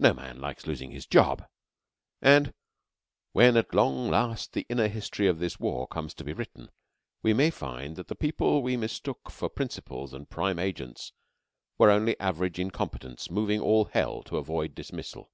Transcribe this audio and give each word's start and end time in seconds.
No 0.00 0.12
man 0.12 0.40
likes 0.40 0.66
losing 0.66 0.90
his 0.90 1.06
job, 1.06 1.46
and 2.20 2.52
when 3.30 3.56
at 3.56 3.72
long 3.72 4.10
last 4.10 4.54
the 4.54 4.66
inner 4.68 4.88
history 4.88 5.28
of 5.28 5.38
this 5.38 5.60
war 5.60 5.86
comes 5.86 6.14
to 6.14 6.24
be 6.24 6.32
written, 6.32 6.68
we 7.22 7.32
may 7.32 7.48
find 7.48 7.94
that 7.94 8.08
the 8.08 8.16
people 8.16 8.60
we 8.60 8.76
mistook 8.76 9.30
for 9.30 9.48
principals 9.48 10.12
and 10.12 10.28
prime 10.28 10.58
agents 10.58 11.12
were 11.78 11.92
only 11.92 12.18
average 12.18 12.58
incompetents 12.58 13.30
moving 13.30 13.60
all 13.60 13.84
Hell 13.84 14.24
to 14.24 14.36
avoid 14.36 14.74
dismissal. 14.74 15.30